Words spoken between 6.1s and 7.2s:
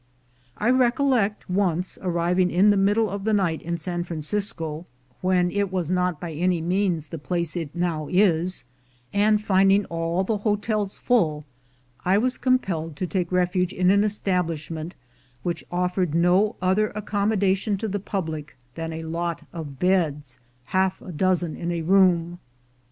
not by any means the